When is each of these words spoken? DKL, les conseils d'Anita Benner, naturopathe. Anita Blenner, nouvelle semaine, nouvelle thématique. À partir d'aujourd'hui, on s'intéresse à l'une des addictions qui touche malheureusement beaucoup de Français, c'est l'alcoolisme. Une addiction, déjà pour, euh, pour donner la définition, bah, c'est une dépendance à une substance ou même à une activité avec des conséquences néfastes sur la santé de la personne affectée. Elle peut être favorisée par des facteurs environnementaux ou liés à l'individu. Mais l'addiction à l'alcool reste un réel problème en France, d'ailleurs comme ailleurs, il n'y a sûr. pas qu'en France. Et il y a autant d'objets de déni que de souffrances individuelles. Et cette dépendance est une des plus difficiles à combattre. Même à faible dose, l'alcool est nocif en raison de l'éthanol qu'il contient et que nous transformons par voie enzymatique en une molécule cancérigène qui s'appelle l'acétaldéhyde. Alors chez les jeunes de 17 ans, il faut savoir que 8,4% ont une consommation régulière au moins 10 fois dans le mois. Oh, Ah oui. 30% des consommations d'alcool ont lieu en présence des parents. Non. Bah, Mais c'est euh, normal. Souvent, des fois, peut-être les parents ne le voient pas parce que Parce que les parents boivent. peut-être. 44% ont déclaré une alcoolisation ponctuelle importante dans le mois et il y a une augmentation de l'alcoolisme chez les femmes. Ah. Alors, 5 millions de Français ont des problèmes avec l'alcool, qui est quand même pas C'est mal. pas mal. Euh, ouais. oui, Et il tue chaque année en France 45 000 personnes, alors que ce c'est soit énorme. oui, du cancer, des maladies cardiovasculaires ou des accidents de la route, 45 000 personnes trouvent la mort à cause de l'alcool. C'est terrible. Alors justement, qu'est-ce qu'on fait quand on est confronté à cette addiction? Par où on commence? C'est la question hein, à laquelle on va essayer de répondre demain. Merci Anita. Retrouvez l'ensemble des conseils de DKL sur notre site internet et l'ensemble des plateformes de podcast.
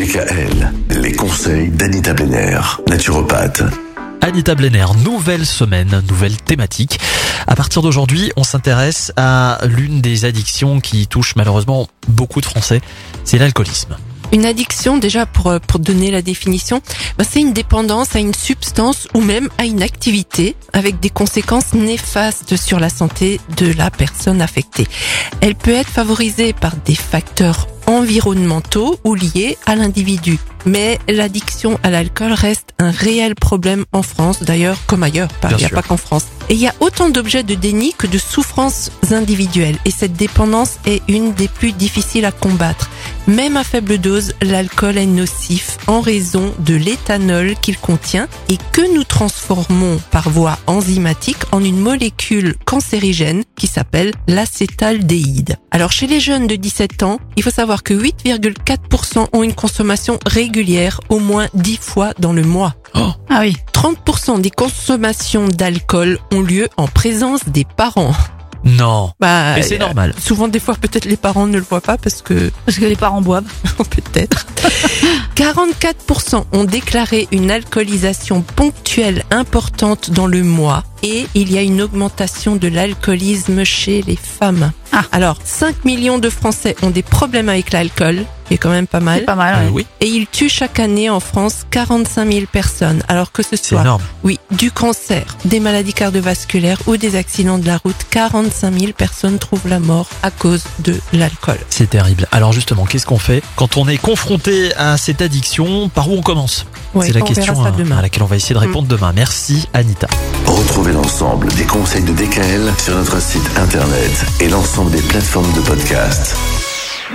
DKL, 0.00 0.72
les 1.02 1.12
conseils 1.12 1.68
d'Anita 1.68 2.14
Benner, 2.14 2.58
naturopathe. 2.88 3.62
Anita 4.22 4.54
Blenner, 4.54 4.86
nouvelle 5.04 5.44
semaine, 5.44 6.02
nouvelle 6.08 6.38
thématique. 6.38 6.98
À 7.46 7.54
partir 7.54 7.82
d'aujourd'hui, 7.82 8.32
on 8.38 8.42
s'intéresse 8.42 9.12
à 9.18 9.58
l'une 9.64 10.00
des 10.00 10.24
addictions 10.24 10.80
qui 10.80 11.06
touche 11.06 11.36
malheureusement 11.36 11.86
beaucoup 12.08 12.40
de 12.40 12.46
Français, 12.46 12.80
c'est 13.24 13.36
l'alcoolisme. 13.36 13.98
Une 14.32 14.46
addiction, 14.46 14.96
déjà 14.96 15.26
pour, 15.26 15.48
euh, 15.48 15.58
pour 15.58 15.80
donner 15.80 16.10
la 16.10 16.22
définition, 16.22 16.80
bah, 17.18 17.24
c'est 17.28 17.40
une 17.42 17.52
dépendance 17.52 18.16
à 18.16 18.20
une 18.20 18.32
substance 18.32 19.06
ou 19.12 19.20
même 19.20 19.50
à 19.58 19.66
une 19.66 19.82
activité 19.82 20.56
avec 20.72 20.98
des 21.00 21.10
conséquences 21.10 21.74
néfastes 21.74 22.56
sur 22.56 22.80
la 22.80 22.88
santé 22.88 23.38
de 23.58 23.70
la 23.74 23.90
personne 23.90 24.40
affectée. 24.40 24.86
Elle 25.42 25.56
peut 25.56 25.74
être 25.74 25.90
favorisée 25.90 26.54
par 26.54 26.74
des 26.86 26.94
facteurs 26.94 27.66
environnementaux 27.90 28.98
ou 29.04 29.14
liés 29.14 29.58
à 29.66 29.76
l'individu. 29.76 30.38
Mais 30.66 30.98
l'addiction 31.08 31.78
à 31.82 31.90
l'alcool 31.90 32.32
reste 32.32 32.74
un 32.78 32.90
réel 32.90 33.34
problème 33.34 33.84
en 33.92 34.02
France, 34.02 34.42
d'ailleurs 34.42 34.78
comme 34.86 35.02
ailleurs, 35.02 35.28
il 35.44 35.56
n'y 35.56 35.64
a 35.64 35.68
sûr. 35.68 35.70
pas 35.70 35.82
qu'en 35.82 35.96
France. 35.96 36.26
Et 36.48 36.54
il 36.54 36.60
y 36.60 36.68
a 36.68 36.74
autant 36.80 37.08
d'objets 37.08 37.42
de 37.42 37.54
déni 37.54 37.94
que 37.96 38.06
de 38.06 38.18
souffrances 38.18 38.90
individuelles. 39.10 39.78
Et 39.84 39.90
cette 39.90 40.14
dépendance 40.14 40.78
est 40.86 41.02
une 41.08 41.32
des 41.32 41.48
plus 41.48 41.72
difficiles 41.72 42.24
à 42.24 42.32
combattre. 42.32 42.90
Même 43.30 43.56
à 43.56 43.62
faible 43.62 43.98
dose, 43.98 44.32
l'alcool 44.42 44.98
est 44.98 45.06
nocif 45.06 45.78
en 45.86 46.00
raison 46.00 46.52
de 46.58 46.74
l'éthanol 46.74 47.54
qu'il 47.54 47.78
contient 47.78 48.26
et 48.48 48.58
que 48.72 48.92
nous 48.92 49.04
transformons 49.04 50.00
par 50.10 50.30
voie 50.30 50.58
enzymatique 50.66 51.36
en 51.52 51.62
une 51.62 51.78
molécule 51.78 52.56
cancérigène 52.64 53.44
qui 53.54 53.68
s'appelle 53.68 54.12
l'acétaldéhyde. 54.26 55.58
Alors 55.70 55.92
chez 55.92 56.08
les 56.08 56.18
jeunes 56.18 56.48
de 56.48 56.56
17 56.56 57.04
ans, 57.04 57.20
il 57.36 57.44
faut 57.44 57.50
savoir 57.50 57.84
que 57.84 57.94
8,4% 57.94 59.28
ont 59.32 59.42
une 59.44 59.54
consommation 59.54 60.18
régulière 60.26 61.00
au 61.08 61.20
moins 61.20 61.46
10 61.54 61.76
fois 61.80 62.12
dans 62.18 62.32
le 62.32 62.42
mois. 62.42 62.74
Oh, 62.96 63.12
Ah 63.28 63.42
oui. 63.42 63.54
30% 63.72 64.40
des 64.40 64.50
consommations 64.50 65.46
d'alcool 65.46 66.18
ont 66.32 66.42
lieu 66.42 66.68
en 66.76 66.88
présence 66.88 67.48
des 67.48 67.64
parents. 67.64 68.12
Non. 68.64 69.12
Bah, 69.20 69.54
Mais 69.54 69.62
c'est 69.62 69.76
euh, 69.76 69.78
normal. 69.78 70.14
Souvent, 70.18 70.48
des 70.48 70.60
fois, 70.60 70.74
peut-être 70.74 71.04
les 71.04 71.16
parents 71.16 71.46
ne 71.46 71.56
le 71.56 71.64
voient 71.68 71.80
pas 71.80 71.96
parce 71.96 72.22
que 72.22 72.50
Parce 72.66 72.78
que 72.78 72.84
les 72.84 72.96
parents 72.96 73.22
boivent. 73.22 73.50
peut-être. 73.76 74.46
44% 75.36 76.44
ont 76.52 76.64
déclaré 76.64 77.28
une 77.32 77.50
alcoolisation 77.50 78.42
ponctuelle 78.42 79.24
importante 79.30 80.10
dans 80.10 80.26
le 80.26 80.42
mois 80.42 80.84
et 81.02 81.26
il 81.34 81.50
y 81.50 81.58
a 81.58 81.62
une 81.62 81.80
augmentation 81.80 82.56
de 82.56 82.68
l'alcoolisme 82.68 83.64
chez 83.64 84.02
les 84.02 84.16
femmes. 84.16 84.72
Ah. 84.92 85.04
Alors, 85.12 85.36
5 85.44 85.84
millions 85.84 86.18
de 86.18 86.30
Français 86.30 86.74
ont 86.82 86.90
des 86.90 87.02
problèmes 87.02 87.48
avec 87.48 87.72
l'alcool, 87.72 88.24
qui 88.46 88.54
est 88.54 88.58
quand 88.58 88.70
même 88.70 88.86
pas 88.88 88.98
C'est 88.98 89.04
mal. 89.04 89.24
pas 89.24 89.34
mal. 89.36 89.54
Euh, 89.54 89.66
ouais. 89.66 89.70
oui, 89.72 89.86
Et 90.00 90.06
il 90.08 90.26
tue 90.26 90.48
chaque 90.48 90.80
année 90.80 91.08
en 91.08 91.20
France 91.20 91.64
45 91.70 92.32
000 92.32 92.46
personnes, 92.50 93.02
alors 93.08 93.30
que 93.32 93.42
ce 93.42 93.50
c'est 93.50 93.64
soit 93.68 93.82
énorme. 93.82 94.02
oui, 94.24 94.38
du 94.50 94.70
cancer, 94.72 95.36
des 95.44 95.60
maladies 95.60 95.92
cardiovasculaires 95.94 96.78
ou 96.86 96.96
des 96.96 97.14
accidents 97.16 97.58
de 97.58 97.66
la 97.66 97.76
route, 97.78 97.96
45 98.10 98.78
000 98.78 98.92
personnes 98.92 99.38
trouvent 99.38 99.68
la 99.68 99.78
mort 99.78 100.08
à 100.22 100.30
cause 100.32 100.64
de 100.80 100.98
l'alcool. 101.12 101.58
C'est 101.70 101.90
terrible. 101.90 102.26
Alors 102.32 102.52
justement, 102.52 102.84
qu'est-ce 102.84 103.06
qu'on 103.06 103.18
fait 103.18 103.42
quand 103.56 103.76
on 103.76 103.86
est 103.88 103.98
confronté 103.98 104.74
à 104.76 104.96
cette 104.96 105.22
addiction? 105.22 105.88
Par 105.88 106.10
où 106.10 106.14
on 106.16 106.22
commence? 106.22 106.66
C'est 107.00 107.12
la 107.12 107.20
question 107.20 107.64
hein, 107.64 107.72
à 107.96 108.02
laquelle 108.02 108.22
on 108.22 108.26
va 108.26 108.36
essayer 108.36 108.54
de 108.54 108.60
répondre 108.60 108.88
demain. 108.88 109.12
Merci 109.14 109.68
Anita. 109.72 110.08
Retrouvez 110.46 110.92
l'ensemble 110.92 111.48
des 111.54 111.64
conseils 111.64 112.02
de 112.02 112.12
DKL 112.12 112.72
sur 112.78 112.96
notre 112.96 113.20
site 113.20 113.48
internet 113.56 114.26
et 114.40 114.48
l'ensemble 114.48 114.90
des 114.90 115.02
plateformes 115.02 115.52
de 115.52 115.60
podcast. 115.60 116.36